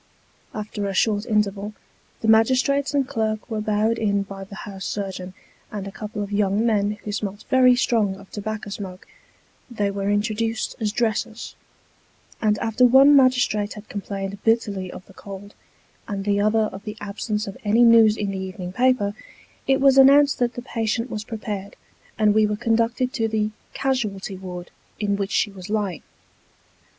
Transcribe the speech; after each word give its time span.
After 0.55 0.87
a 0.87 0.95
short 0.95 1.27
interval, 1.27 1.75
the 2.21 2.27
magistrates 2.27 2.95
and 2.95 3.07
clerk 3.07 3.51
were 3.51 3.61
bowed 3.61 3.99
in 3.99 4.23
by 4.23 4.43
the 4.43 4.55
house 4.55 4.83
surgeon 4.83 5.35
and 5.71 5.85
a 5.87 5.91
couple 5.91 6.23
of 6.23 6.31
young 6.31 6.65
men 6.65 6.93
who 7.03 7.11
smelt 7.11 7.45
very 7.51 7.75
strong 7.75 8.15
of 8.15 8.31
tobacco 8.31 8.71
smoke 8.71 9.05
they 9.69 9.91
were 9.91 10.09
introduced 10.09 10.75
as" 10.79 10.91
dressers" 10.91 11.55
and 12.41 12.57
after 12.57 12.83
one 12.83 13.15
magistrate 13.15 13.73
had 13.73 13.89
complained 13.89 14.43
bitterly 14.43 14.91
of 14.91 15.05
the 15.05 15.13
cold, 15.13 15.53
and 16.07 16.25
the 16.25 16.39
other 16.41 16.63
of 16.73 16.83
the 16.83 16.97
absence 16.99 17.45
of 17.45 17.55
any 17.63 17.83
news 17.83 18.17
in 18.17 18.31
the 18.31 18.39
evening 18.39 18.73
paper, 18.73 19.13
it 19.67 19.79
was 19.79 19.99
announced 19.99 20.39
that 20.39 20.55
the 20.55 20.63
patient 20.63 21.11
was 21.11 21.23
prepared; 21.23 21.75
and 22.17 22.33
we 22.33 22.47
were 22.47 22.57
conducted 22.57 23.13
to 23.13 23.27
the" 23.27 23.51
casualty 23.83 24.35
ward" 24.35 24.71
in 24.99 25.15
which 25.15 25.29
she 25.29 25.51
was 25.51 25.69
lying. 25.69 26.01